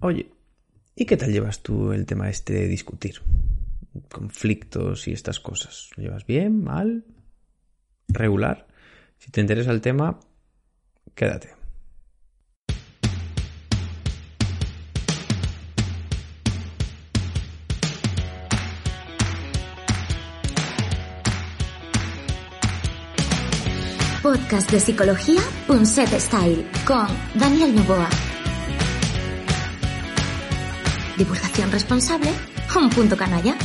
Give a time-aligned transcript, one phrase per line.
[0.00, 0.30] Oye,
[0.94, 3.20] ¿y qué tal llevas tú el tema este de discutir?
[4.10, 5.90] Conflictos y estas cosas.
[5.96, 6.62] ¿Lo llevas bien?
[6.62, 7.04] ¿Mal?
[8.08, 8.66] ¿Regular?
[9.18, 10.20] Si te interesa el tema,
[11.14, 11.58] quédate.
[24.22, 28.27] Podcast de psicología Punset Style con Daniel Novoa.
[31.18, 32.30] Divulgación responsable,
[32.76, 33.56] un punto canalla.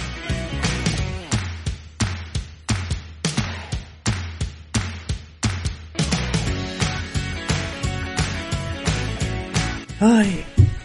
[9.99, 10.43] Ay,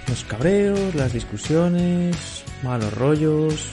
[0.09, 3.71] los cabreos, las discusiones, malos rollos,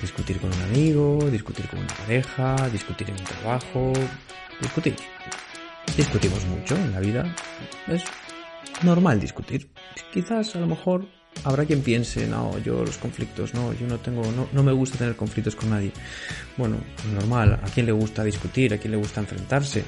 [0.00, 3.92] discutir con un amigo, discutir con una pareja, discutir en un trabajo,
[4.62, 4.96] discutir.
[5.94, 7.36] Discutimos mucho en la vida.
[7.86, 8.02] Es
[8.82, 9.68] normal discutir.
[10.12, 11.06] Quizás a lo mejor
[11.44, 14.98] habrá quien piense, no, yo los conflictos, no, yo no tengo, no, no me gusta
[14.98, 15.92] tener conflictos con nadie.
[16.56, 16.78] Bueno,
[17.14, 19.84] normal, a quién le gusta discutir, a quién le gusta enfrentarse.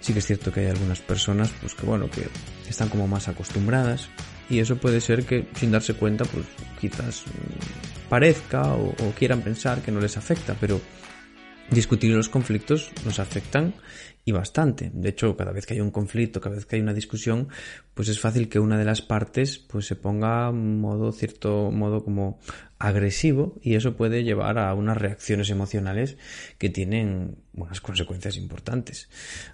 [0.00, 2.26] Sí que es cierto que hay algunas personas, pues que bueno, que
[2.68, 4.08] están como más acostumbradas
[4.50, 6.44] y eso puede ser que sin darse cuenta, pues
[6.80, 10.80] quizás mm, parezca o quieran pensar que no les afecta, pero
[11.72, 13.74] discutir los conflictos nos afectan
[14.24, 14.90] y bastante.
[14.94, 17.48] De hecho, cada vez que hay un conflicto, cada vez que hay una discusión,
[17.94, 22.38] pues es fácil que una de las partes pues se ponga modo cierto modo como
[22.78, 26.16] agresivo y eso puede llevar a unas reacciones emocionales
[26.58, 29.08] que tienen unas consecuencias importantes.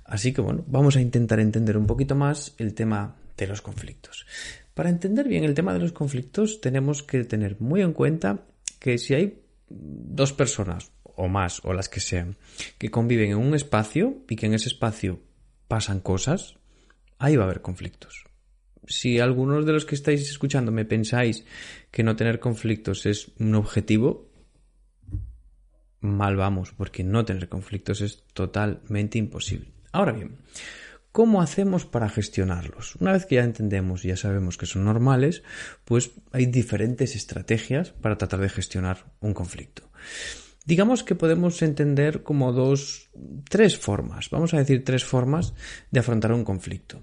[0.04, 4.26] Así que bueno, vamos a intentar entender un poquito más el tema de los conflictos.
[4.75, 8.44] Para entender bien el tema de los conflictos tenemos que tener muy en cuenta
[8.78, 12.36] que si hay dos personas o más, o las que sean,
[12.78, 15.20] que conviven en un espacio y que en ese espacio
[15.66, 16.54] pasan cosas,
[17.18, 18.24] ahí va a haber conflictos.
[18.86, 21.44] Si algunos de los que estáis escuchando me pensáis
[21.90, 24.30] que no tener conflictos es un objetivo,
[26.00, 29.72] mal vamos, porque no tener conflictos es totalmente imposible.
[29.90, 30.38] Ahora bien,
[31.10, 32.94] ¿cómo hacemos para gestionarlos?
[32.96, 35.42] Una vez que ya entendemos y ya sabemos que son normales,
[35.84, 39.90] pues hay diferentes estrategias para tratar de gestionar un conflicto.
[40.68, 43.08] Digamos que podemos entender como dos,
[43.48, 45.54] tres formas, vamos a decir tres formas
[45.90, 47.00] de afrontar un conflicto.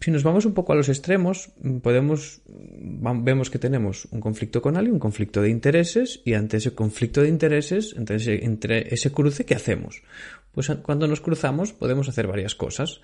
[0.00, 1.52] Si nos vamos un poco a los extremos,
[1.84, 6.74] podemos, vemos que tenemos un conflicto con alguien, un conflicto de intereses, y ante ese
[6.74, 10.02] conflicto de intereses, entre ese, entre ese cruce, ¿qué hacemos?
[10.50, 13.02] Pues cuando nos cruzamos podemos hacer varias cosas.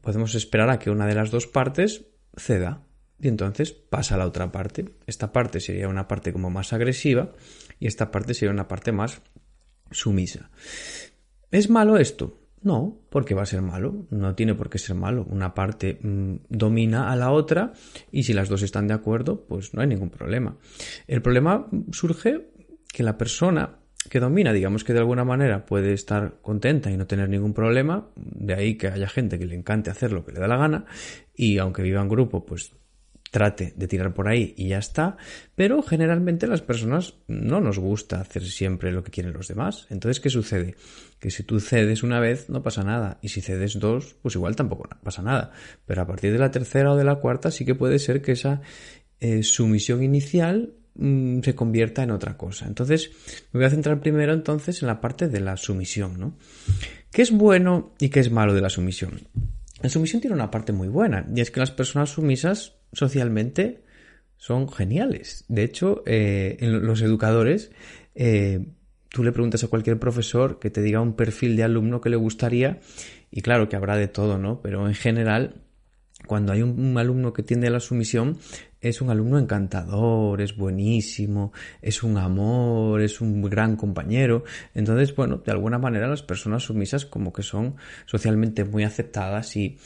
[0.00, 2.04] Podemos esperar a que una de las dos partes
[2.36, 2.84] ceda,
[3.20, 4.84] y entonces pasa a la otra parte.
[5.08, 7.32] Esta parte sería una parte como más agresiva
[7.78, 9.22] y esta parte sería una parte más
[9.90, 10.50] sumisa.
[11.50, 12.40] ¿Es malo esto?
[12.62, 15.26] No, porque va a ser malo, no tiene por qué ser malo.
[15.28, 17.74] Una parte mm, domina a la otra
[18.10, 20.56] y si las dos están de acuerdo, pues no hay ningún problema.
[21.06, 22.48] El problema surge
[22.90, 27.06] que la persona que domina, digamos que de alguna manera puede estar contenta y no
[27.06, 30.40] tener ningún problema, de ahí que haya gente que le encante hacer lo que le
[30.40, 30.86] da la gana
[31.34, 32.72] y aunque viva en grupo, pues
[33.34, 35.16] trate de tirar por ahí y ya está,
[35.56, 39.88] pero generalmente las personas no nos gusta hacer siempre lo que quieren los demás.
[39.90, 40.76] Entonces, ¿qué sucede?
[41.18, 44.54] Que si tú cedes una vez no pasa nada y si cedes dos, pues igual
[44.54, 45.50] tampoco pasa nada.
[45.84, 48.30] Pero a partir de la tercera o de la cuarta sí que puede ser que
[48.30, 48.60] esa
[49.18, 52.68] eh, sumisión inicial mm, se convierta en otra cosa.
[52.68, 53.10] Entonces,
[53.50, 56.38] me voy a centrar primero entonces en la parte de la sumisión, ¿no?
[57.10, 59.26] ¿Qué es bueno y qué es malo de la sumisión?
[59.82, 63.84] La sumisión tiene una parte muy buena, y es que las personas sumisas socialmente
[64.36, 65.44] son geniales.
[65.48, 67.70] De hecho, eh, en los educadores,
[68.14, 68.66] eh,
[69.08, 72.16] tú le preguntas a cualquier profesor que te diga un perfil de alumno que le
[72.16, 72.80] gustaría,
[73.30, 74.60] y claro que habrá de todo, ¿no?
[74.60, 75.62] Pero en general,
[76.26, 78.38] cuando hay un, alumno que tiende a la sumisión,
[78.80, 84.44] es un alumno encantador, es buenísimo, es un amor, es un gran compañero.
[84.74, 87.76] Entonces, bueno, de alguna manera las personas sumisas como que son
[88.06, 89.78] socialmente muy aceptadas y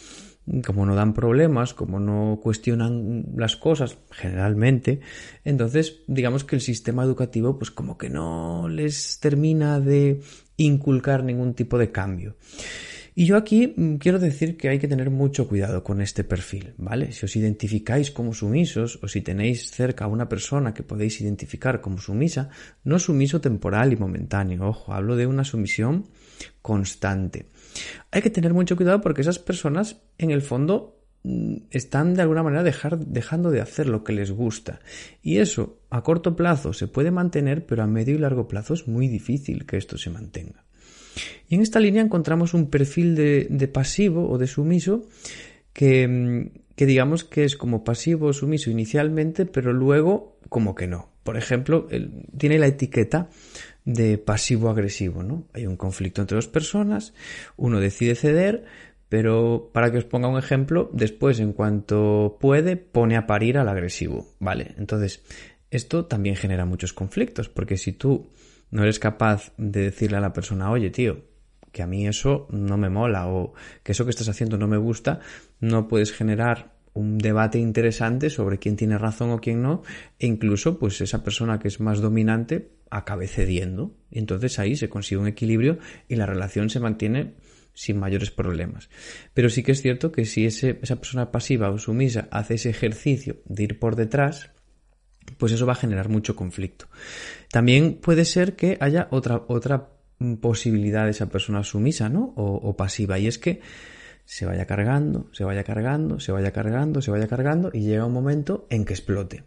[0.64, 5.00] como no dan problemas, como no cuestionan las cosas generalmente,
[5.44, 10.20] entonces digamos que el sistema educativo pues como que no les termina de
[10.56, 12.36] inculcar ningún tipo de cambio.
[13.18, 16.74] Y yo aquí mm, quiero decir que hay que tener mucho cuidado con este perfil,
[16.76, 17.10] ¿vale?
[17.10, 21.80] Si os identificáis como sumisos o si tenéis cerca a una persona que podéis identificar
[21.80, 22.48] como sumisa,
[22.84, 26.06] no sumiso temporal y momentáneo, ojo, hablo de una sumisión
[26.62, 27.46] constante.
[28.10, 32.42] Hay que tener mucho cuidado porque esas personas en el fondo mm, están de alguna
[32.42, 34.80] manera dejando de hacer lo que les gusta.
[35.22, 38.88] Y eso a corto plazo se puede mantener, pero a medio y largo plazo es
[38.88, 40.64] muy difícil que esto se mantenga.
[41.48, 45.08] Y en esta línea encontramos un perfil de, pasivo o de sumiso
[45.72, 50.86] que, mm, que digamos que es como pasivo o sumiso inicialmente, pero luego como que
[50.86, 51.10] no.
[51.24, 51.88] Por ejemplo,
[52.38, 53.28] tiene la etiqueta
[53.88, 55.44] de pasivo-agresivo, ¿no?
[55.54, 57.14] Hay un conflicto entre dos personas,
[57.56, 58.66] uno decide ceder,
[59.08, 63.66] pero para que os ponga un ejemplo, después, en cuanto puede, pone a parir al
[63.66, 64.74] agresivo, ¿vale?
[64.76, 65.22] Entonces,
[65.70, 68.28] esto también genera muchos conflictos, porque si tú
[68.70, 71.22] no eres capaz de decirle a la persona, oye, tío,
[71.72, 74.76] que a mí eso no me mola o que eso que estás haciendo no me
[74.76, 75.20] gusta,
[75.60, 79.82] no puedes generar un debate interesante sobre quién tiene razón o quién no,
[80.18, 83.94] e incluso pues esa persona que es más dominante acabe cediendo.
[84.10, 85.78] Entonces ahí se consigue un equilibrio
[86.08, 87.34] y la relación se mantiene
[87.72, 88.90] sin mayores problemas.
[89.32, 92.70] Pero sí que es cierto que si ese, esa persona pasiva o sumisa hace ese
[92.70, 94.50] ejercicio de ir por detrás,
[95.38, 96.86] pues eso va a generar mucho conflicto.
[97.52, 99.90] También puede ser que haya otra, otra
[100.40, 102.32] posibilidad de esa persona sumisa, ¿no?
[102.34, 103.20] O, o pasiva.
[103.20, 103.60] Y es que
[104.30, 108.12] se vaya cargando, se vaya cargando, se vaya cargando, se vaya cargando y llega un
[108.12, 109.44] momento en que explote.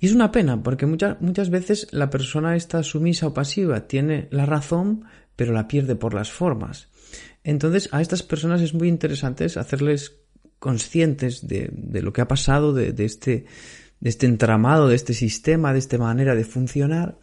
[0.00, 4.26] Y es una pena porque muchas, muchas veces la persona está sumisa o pasiva tiene
[4.32, 5.04] la razón
[5.36, 6.88] pero la pierde por las formas.
[7.44, 10.16] Entonces a estas personas es muy interesante hacerles
[10.58, 13.44] conscientes de, de lo que ha pasado, de, de, este,
[14.00, 17.16] de este entramado, de este sistema, de esta manera de funcionar,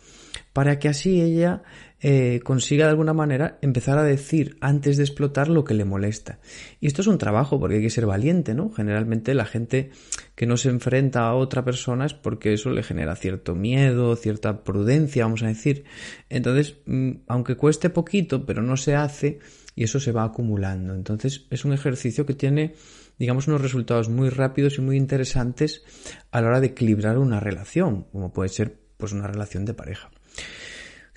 [0.57, 1.61] para que así ella
[1.99, 6.39] eh, consiga de alguna manera empezar a decir antes de explotar lo que le molesta.
[6.79, 8.71] Y esto es un trabajo porque hay que ser valiente, ¿no?
[8.71, 9.91] Generalmente la gente
[10.33, 14.63] que no se enfrenta a otra persona es porque eso le genera cierto miedo, cierta
[14.63, 15.83] prudencia, vamos a decir.
[16.27, 19.37] Entonces, mm, aunque cueste poquito, pero no se hace
[19.75, 20.95] y eso se va acumulando.
[20.95, 22.73] Entonces, es un ejercicio que tiene
[23.19, 25.83] digamos, unos resultados muy rápidos y muy interesantes
[26.31, 30.09] a la hora de equilibrar una relación, como puede ser pues una relación de pareja.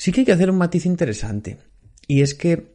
[0.01, 1.59] Sí que hay que hacer un matiz interesante.
[2.09, 2.73] Y es que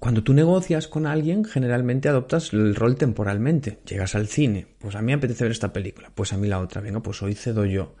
[0.00, 3.78] cuando tú negocias con alguien, generalmente adoptas el rol temporalmente.
[3.86, 6.58] Llegas al cine, pues a mí me apetece ver esta película, pues a mí la
[6.58, 7.94] otra, venga, pues hoy cedo yo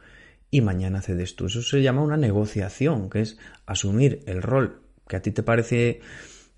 [0.50, 1.46] y mañana cedes tú.
[1.46, 6.00] Eso se llama una negociación, que es asumir el rol que a ti te parece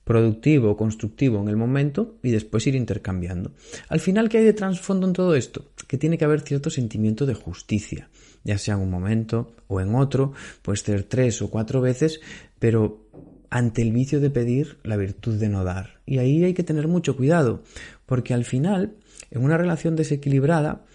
[0.05, 3.53] productivo o constructivo en el momento y después ir intercambiando.
[3.91, 5.71] Al final, ¿qué hay de trasfondo en todo esto?
[5.87, 8.09] Que tiene que haber cierto sentimiento de justicia
[8.45, 12.21] ya sea en un momento o en otro, puede ser tres o cuatro veces,
[12.59, 13.09] pero
[13.51, 16.01] ante el vicio de pedir, la virtud de no dar.
[16.07, 17.63] Y ahí hay que tener mucho cuidado,
[18.07, 18.97] porque al final,
[19.31, 20.87] en una relación desequilibrada,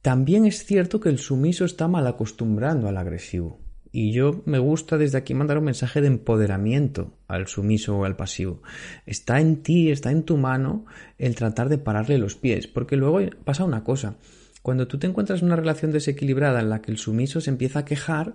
[0.00, 3.60] también es cierto que el sumiso está mal acostumbrando al agresivo.
[3.90, 8.16] Y yo me gusta desde aquí mandar un mensaje de empoderamiento al sumiso o al
[8.16, 8.60] pasivo.
[9.06, 10.84] Está en ti, está en tu mano
[11.16, 14.16] el tratar de pararle los pies, porque luego pasa una cosa.
[14.64, 17.80] Cuando tú te encuentras en una relación desequilibrada en la que el sumiso se empieza
[17.80, 18.32] a quejar,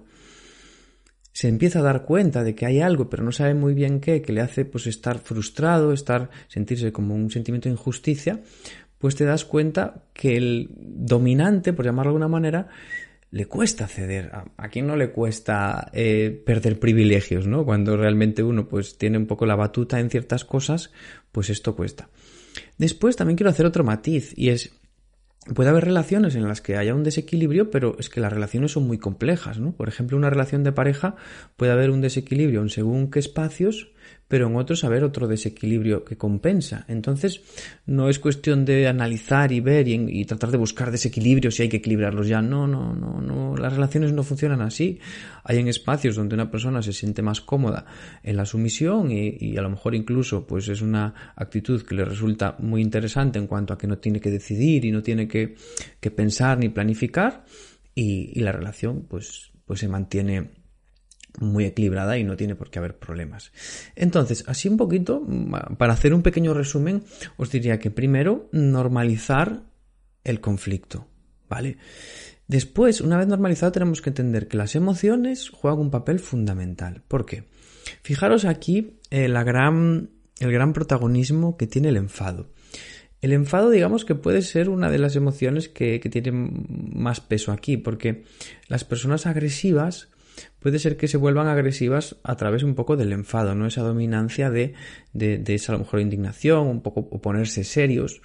[1.34, 4.22] se empieza a dar cuenta de que hay algo, pero no sabe muy bien qué,
[4.22, 8.42] que le hace pues estar frustrado, estar, sentirse como un sentimiento de injusticia,
[9.00, 12.68] pues te das cuenta que el dominante, por llamarlo de alguna manera,
[13.32, 14.30] le cuesta ceder.
[14.56, 17.66] ¿A, quién no le cuesta eh, perder privilegios, no?
[17.66, 20.92] Cuando realmente uno pues tiene un poco la batuta en ciertas cosas,
[21.32, 22.08] pues esto cuesta.
[22.78, 24.80] Después también quiero hacer otro matiz y es
[25.54, 28.86] Puede haber relaciones en las que haya un desequilibrio, pero es que las relaciones son
[28.86, 29.72] muy complejas, ¿no?
[29.72, 31.16] Por ejemplo, una relación de pareja
[31.58, 33.92] puede haber un desequilibrio en según qué espacios
[34.30, 36.86] pero en otros haber otro desequilibrio que compensa.
[36.88, 37.42] Entonces,
[37.88, 41.78] no es cuestión de analizar y ver y, tratar de buscar desequilibrios si hay que
[41.78, 42.40] equilibrarlos ya.
[42.40, 43.58] No, no, no, no.
[43.58, 45.00] Las relaciones no funcionan así.
[45.44, 47.86] Hay en espacios donde una persona se siente más cómoda
[48.22, 52.56] en la sumisión y, a lo mejor incluso pues es una actitud que le resulta
[52.60, 55.56] muy interesante en cuanto a que no tiene que decidir y no tiene que,
[56.16, 57.46] pensar ni planificar
[57.96, 60.59] y, y la relación pues, pues se mantiene
[61.40, 63.52] muy equilibrada y no tiene por qué haber problemas.
[63.96, 65.26] Entonces, así un poquito,
[65.78, 67.04] para hacer un pequeño resumen,
[67.38, 69.64] os diría que primero normalizar
[70.24, 71.08] el conflicto,
[71.48, 71.78] ¿vale?
[72.48, 77.04] Después, una vez normalizado, tenemos que entender que las emociones juegan un papel fundamental.
[77.08, 77.44] ¿Por qué?
[78.02, 80.10] Fijaros aquí eh, gran,
[80.40, 82.50] el gran protagonismo que tiene el enfado.
[83.22, 87.78] El enfado, digamos que puede ser una de las emociones que, que más peso aquí,
[87.78, 88.24] porque
[88.68, 90.10] las personas agresivas
[90.60, 93.66] puede ser que se vuelvan agresivas a través un poco del enfado, ¿no?
[93.66, 94.74] Esa dominancia de,
[95.14, 98.22] de, esa a lo mejor indignación, un poco o ponerse serios.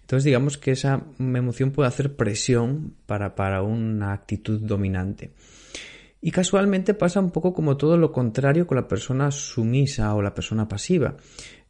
[0.00, 5.32] Entonces digamos que esa emoción puede hacer presión para, para una actitud dominante.
[6.20, 10.34] Y casualmente pasa un poco como todo lo contrario con la persona sumisa o la
[10.34, 11.16] persona pasiva.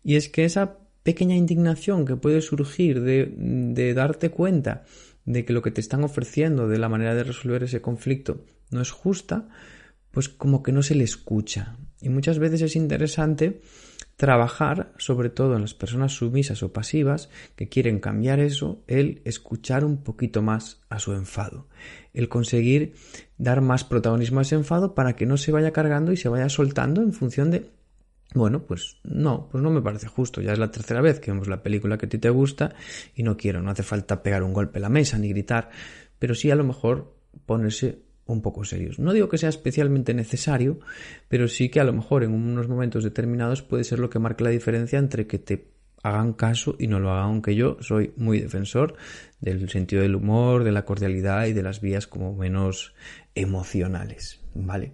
[0.03, 4.85] Y es que esa pequeña indignación que puede surgir de, de darte cuenta
[5.25, 8.81] de que lo que te están ofreciendo de la manera de resolver ese conflicto no
[8.81, 9.49] es justa,
[10.11, 11.77] pues como que no se le escucha.
[12.01, 13.61] Y muchas veces es interesante
[14.17, 19.85] trabajar, sobre todo en las personas sumisas o pasivas que quieren cambiar eso, el escuchar
[19.85, 21.69] un poquito más a su enfado,
[22.13, 22.95] el conseguir
[23.37, 26.49] dar más protagonismo a ese enfado para que no se vaya cargando y se vaya
[26.49, 27.71] soltando en función de
[28.35, 30.43] bueno, pues no, pues no me parece justo.
[30.43, 32.75] Ya es la tercera vez que vemos la película que a ti te gusta
[33.15, 35.71] y no quiero, no hace falta pegar un golpe a la mesa ni gritar,
[36.19, 37.15] pero sí a lo mejor
[37.47, 38.99] ponerse un poco serios.
[38.99, 40.79] No digo que sea especialmente necesario,
[41.29, 44.45] pero sí que a lo mejor en unos momentos determinados puede ser lo que marque
[44.45, 45.69] la diferencia entre que te
[46.03, 48.95] hagan caso y no lo hagan, aunque yo soy muy defensor
[49.41, 52.95] del sentido del humor, de la cordialidad y de las vías como menos
[53.35, 54.93] emocionales, ¿vale?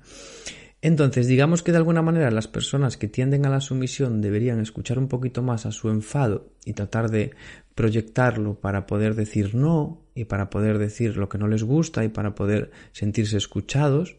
[0.80, 4.98] Entonces, digamos que de alguna manera las personas que tienden a la sumisión deberían escuchar
[4.98, 7.32] un poquito más a su enfado y tratar de
[7.74, 12.08] proyectarlo para poder decir no y para poder decir lo que no les gusta y
[12.08, 14.16] para poder sentirse escuchados.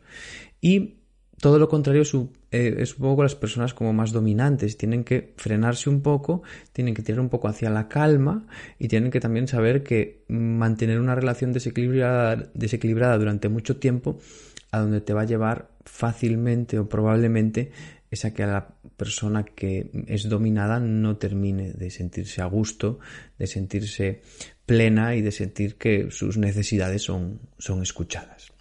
[0.62, 0.96] Y
[1.40, 2.04] todo lo contrario
[2.52, 6.94] eh, es un poco las personas como más dominantes, tienen que frenarse un poco, tienen
[6.94, 8.48] que tirar un poco hacia la calma
[8.80, 14.20] y tienen que también saber que mantener una relación desequilibrada, desequilibrada durante mucho tiempo
[14.72, 17.72] a donde te va a llevar fácilmente o probablemente
[18.12, 23.00] es a que la persona que es dominada no termine de sentirse a gusto,
[23.38, 24.22] de sentirse
[24.66, 28.52] plena y de sentir que sus necesidades son, son escuchadas.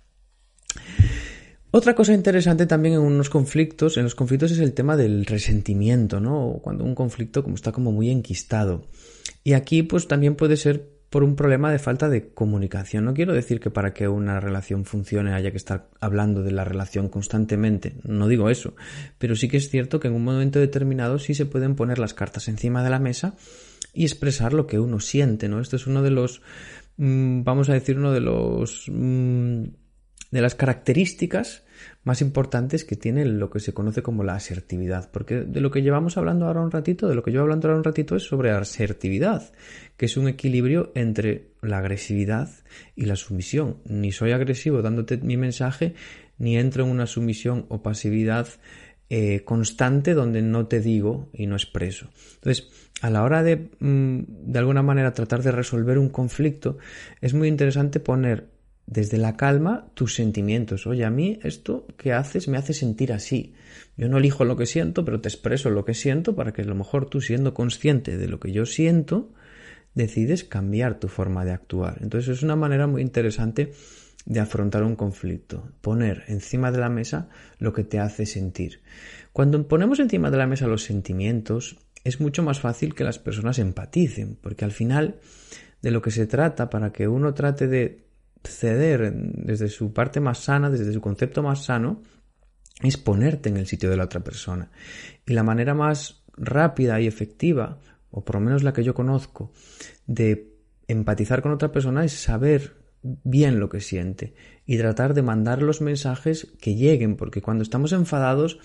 [1.70, 6.20] Otra cosa interesante también en unos conflictos, en los conflictos es el tema del resentimiento,
[6.20, 6.60] ¿no?
[6.62, 8.86] Cuando un conflicto como está como muy enquistado.
[9.42, 13.04] Y aquí pues también puede ser por un problema de falta de comunicación.
[13.04, 16.64] No quiero decir que para que una relación funcione haya que estar hablando de la
[16.64, 18.74] relación constantemente, no digo eso,
[19.18, 22.14] pero sí que es cierto que en un momento determinado sí se pueden poner las
[22.14, 23.34] cartas encima de la mesa
[23.92, 25.60] y expresar lo que uno siente, ¿no?
[25.60, 26.42] Esto es uno de los,
[26.96, 29.64] mm, vamos a decir, uno de los, mm,
[30.30, 31.62] de las características
[32.02, 35.10] más importantes que tiene lo que se conoce como la asertividad.
[35.10, 37.78] Porque de lo que llevamos hablando ahora un ratito, de lo que yo hablando ahora
[37.78, 39.52] un ratito es sobre asertividad,
[39.96, 42.50] que es un equilibrio entre la agresividad
[42.96, 43.78] y la sumisión.
[43.84, 45.94] Ni soy agresivo dándote mi mensaje,
[46.38, 48.48] ni entro en una sumisión o pasividad
[49.10, 52.08] eh, constante donde no te digo y no expreso.
[52.34, 52.68] Entonces,
[53.04, 56.78] a la hora de, mm, de alguna manera, tratar de resolver un conflicto,
[57.20, 58.48] es muy interesante poner
[58.86, 60.86] desde la calma tus sentimientos.
[60.86, 63.52] Oye, a mí esto que haces me hace sentir así.
[63.98, 66.64] Yo no elijo lo que siento, pero te expreso lo que siento para que a
[66.64, 69.34] lo mejor tú siendo consciente de lo que yo siento,
[69.94, 71.98] decides cambiar tu forma de actuar.
[72.00, 73.72] Entonces es una manera muy interesante
[74.24, 78.80] de afrontar un conflicto, poner encima de la mesa lo que te hace sentir.
[79.34, 83.58] Cuando ponemos encima de la mesa los sentimientos, es mucho más fácil que las personas
[83.58, 85.16] empaticen, porque al final
[85.82, 88.04] de lo que se trata para que uno trate de
[88.44, 92.02] ceder desde su parte más sana, desde su concepto más sano,
[92.82, 94.70] es ponerte en el sitio de la otra persona.
[95.26, 97.80] Y la manera más rápida y efectiva,
[98.10, 99.52] o por lo menos la que yo conozco,
[100.06, 100.54] de
[100.88, 104.34] empatizar con otra persona es saber bien lo que siente
[104.66, 108.58] y tratar de mandar los mensajes que lleguen, porque cuando estamos enfadados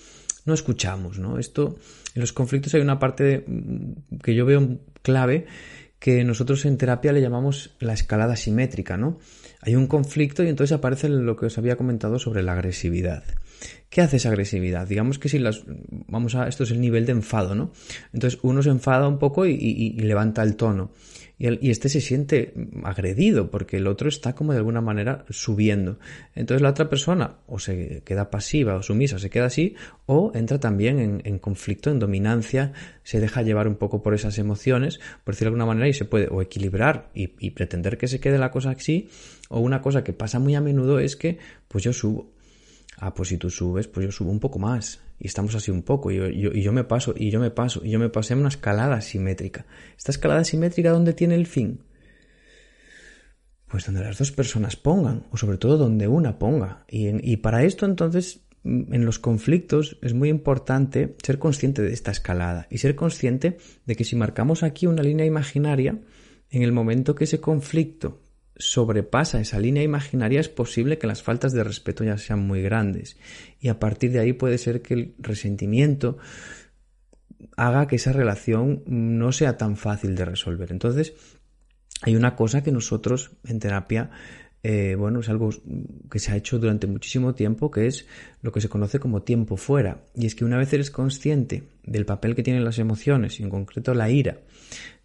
[0.44, 1.38] no escuchamos, ¿no?
[1.38, 1.76] Esto,
[2.14, 3.44] en los conflictos hay una parte
[4.22, 5.46] que yo veo clave
[5.98, 9.18] que nosotros en terapia le llamamos la escalada simétrica, ¿no?
[9.60, 13.22] Hay un conflicto y entonces aparece lo que os había comentado sobre la agresividad.
[13.90, 14.86] ¿Qué hace esa agresividad?
[14.88, 15.62] Digamos que si las.
[15.66, 16.48] Vamos a.
[16.48, 17.72] Esto es el nivel de enfado, ¿no?
[18.14, 20.92] Entonces uno se enfada un poco y levanta el tono
[21.40, 22.52] y, este se siente
[22.84, 25.98] agredido porque el otro está como de alguna manera subiendo.
[26.34, 30.60] Entonces la otra persona o se queda pasiva o sumisa, se queda así, o entra
[30.60, 35.52] también en, conflicto, en dominancia, se deja llevar un poco por esas emociones, por decirlo
[35.52, 38.50] de alguna manera, y se puede o equilibrar y, y pretender que se quede la
[38.50, 39.08] cosa así,
[39.48, 42.30] o una cosa que pasa muy a menudo es que, pues yo subo.
[42.98, 45.82] Ah, pues si tú subes, pues yo subo un poco más y estamos así un
[45.82, 48.32] poco, y yo, y yo, me paso, y yo me paso, y yo me pasé
[48.32, 49.66] en una escalada simétrica.
[49.98, 51.82] ¿Esta escalada simétrica dónde tiene el fin?
[53.68, 56.86] Pues donde las dos personas pongan, o sobre todo donde una ponga.
[56.88, 61.92] Y, y para esto entonces, mm, en los conflictos es muy importante ser consciente de
[61.92, 65.98] esta escalada y ser consciente de que si marcamos aquí una línea imaginaria,
[66.48, 68.22] en el momento que ese conflicto
[68.60, 73.16] sobrepasa esa línea imaginaria es posible que las faltas de respeto ya sean muy grandes
[73.58, 76.18] y a partir de ahí puede ser que el resentimiento
[77.56, 80.72] haga que esa relación no sea tan fácil de resolver.
[80.72, 81.14] Entonces,
[82.02, 84.10] hay una cosa que nosotros en terapia
[84.62, 85.50] eh, bueno, es algo
[86.10, 88.06] que se ha hecho durante muchísimo tiempo, que es
[88.42, 90.04] lo que se conoce como tiempo fuera.
[90.14, 93.50] Y es que una vez eres consciente del papel que tienen las emociones, y en
[93.50, 94.38] concreto la ira,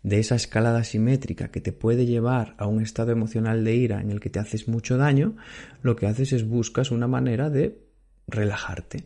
[0.03, 4.11] de esa escalada simétrica que te puede llevar a un estado emocional de ira en
[4.11, 5.35] el que te haces mucho daño,
[5.81, 7.79] lo que haces es buscas una manera de
[8.27, 9.05] relajarte.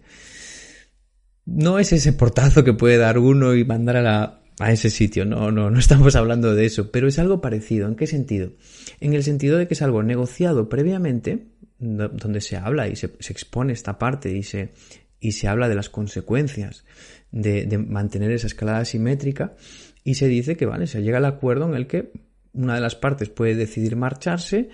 [1.46, 5.26] No es ese portazo que puede dar uno y mandar a la a ese sitio.
[5.26, 7.88] No, no, no estamos hablando de eso, pero es algo parecido.
[7.88, 8.52] ¿En qué sentido?
[9.00, 11.48] En el sentido de que es algo negociado previamente,
[11.80, 14.74] donde se habla y se, expone esta parte y se,
[15.20, 16.84] y se habla de las consecuencias
[17.32, 19.56] de, mantener esa escalada simétrica
[20.04, 22.12] y se dice que, vale, se llega al acuerdo en el que
[22.52, 24.70] una de las partes puede decidir marcharse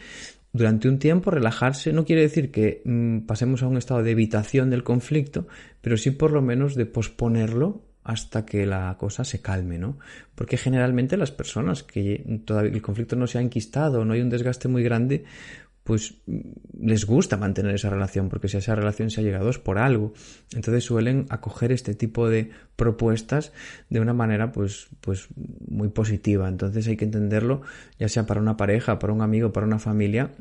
[0.52, 4.70] durante un tiempo, relajarse, no quiere decir que mm, pasemos a un estado de evitación
[4.70, 5.48] del conflicto,
[5.82, 9.98] pero sí por lo menos de posponerlo hasta que la cosa se calme, ¿no?
[10.36, 14.30] Porque generalmente las personas que todavía el conflicto no se ha enquistado, no hay un
[14.30, 15.26] desgaste muy grande,
[15.84, 16.40] pues mm,
[16.86, 20.14] les gusta mantener esa relación, porque si esa relación se ha llegado es por algo.
[20.54, 23.54] Entonces suelen acoger este tipo de propuestas
[23.90, 26.48] de una manera pues, pues muy positiva.
[26.48, 27.64] Entonces hay que entenderlo,
[27.98, 30.32] ya sea para una pareja, para un amigo, para una familia,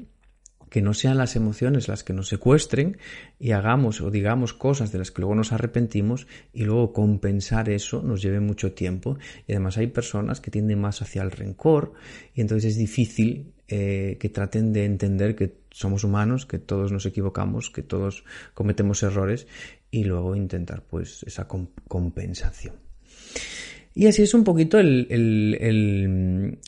[0.75, 2.99] que no sean las emociones las que nos secuestren
[3.39, 8.03] y hagamos o digamos cosas de las que luego nos arrepentimos y luego compensar eso
[8.03, 9.17] nos lleve mucho tiempo.
[9.47, 11.93] Y además hay personas que tienden más hacia el rencor
[12.35, 17.07] y entonces es difícil eh, que traten de entender que somos humanos, que todos nos
[17.07, 19.47] equivocamos, que todos cometemos errores
[19.93, 21.47] y luego intentar pues esa
[21.87, 22.84] compensación.
[23.97, 25.07] Y así es un poquito el,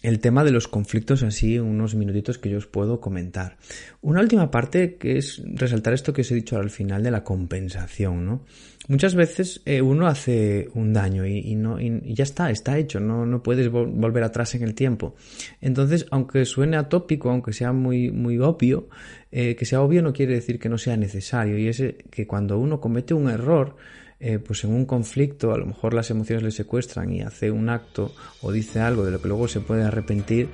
[0.03, 3.57] el, tema de los conflictos, así unos minutitos que yo os puedo comentar.
[4.01, 7.25] Una última parte que es resaltar esto que os he dicho al final de la
[7.25, 8.45] compensación, ¿no?
[8.87, 13.27] Muchas veces eh, uno hace un daño y, no, y ya está, está hecho, no,
[13.27, 15.17] no puedes volver atrás en el tiempo.
[15.61, 18.89] Entonces, aunque suene atópico, aunque sea muy, muy obvio,
[19.33, 21.59] eh, que sea obvio no quiere decir que no sea necesario.
[21.59, 23.75] Y es que cuando uno comete un error,
[24.19, 27.69] eh, pues en un conflicto a lo mejor las emociones le secuestran y hace un
[27.69, 30.49] acto o dice algo de lo que luego se puede arrepentir,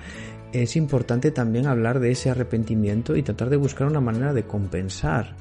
[0.52, 5.36] es importante también hablar de ese arrepentimiento y tratar de buscar una manera de compensar,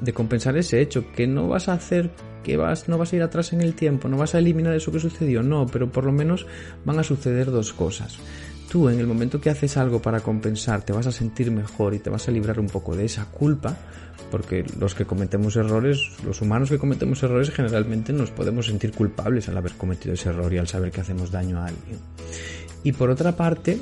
[0.00, 2.10] de compensar ese hecho, que no vas a hacer
[2.46, 4.92] que vas, no vas a ir atrás en el tiempo, no vas a eliminar eso
[4.92, 6.46] que sucedió, no, pero por lo menos
[6.84, 8.18] van a suceder dos cosas.
[8.70, 11.98] Tú en el momento que haces algo para compensar te vas a sentir mejor y
[12.00, 13.76] te vas a librar un poco de esa culpa,
[14.30, 19.48] porque los que cometemos errores, los humanos que cometemos errores generalmente nos podemos sentir culpables
[19.48, 21.98] al haber cometido ese error y al saber que hacemos daño a alguien.
[22.82, 23.78] Y por otra parte,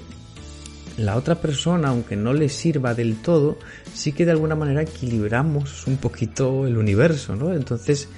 [0.96, 3.58] la otra persona, aunque no le sirva del todo,
[3.92, 7.52] sí que de alguna manera equilibramos un poquito el universo, ¿no?
[7.52, 8.08] Entonces,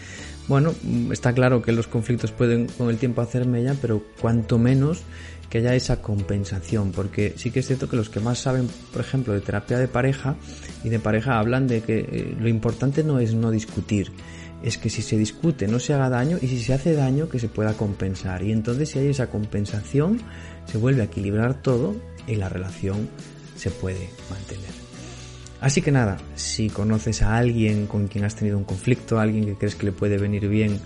[0.49, 0.75] bueno,
[1.11, 5.03] está claro que los conflictos pueden con el tiempo hacer mella, pero cuanto menos
[5.51, 9.01] que haya esa compensación, porque sí que es cierto que los que más saben, por
[9.01, 10.37] ejemplo, de terapia de pareja
[10.85, 14.13] y de pareja hablan de que eh, lo importante no es no discutir,
[14.63, 17.39] es que si se discute no se haga daño y si se hace daño que
[17.39, 18.43] se pueda compensar.
[18.43, 20.21] Y entonces si hay esa compensación
[20.67, 21.95] se vuelve a equilibrar todo
[22.27, 23.09] y la relación
[23.57, 24.87] se puede mantener.
[25.61, 29.47] Así que nada, si conoces a alguien con quien has tenido un conflicto, a alguien
[29.47, 30.81] que crees que le puede venir bien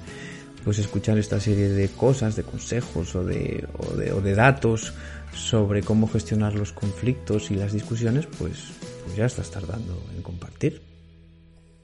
[0.64, 4.92] pues escuchar esta serie de cosas, de consejos o de, o de, o de datos
[5.34, 8.72] sobre cómo gestionar los conflictos y las discusiones, pues,
[9.04, 10.82] pues ya estás tardando en compartir.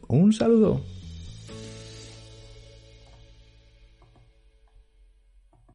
[0.09, 0.83] Un saludo.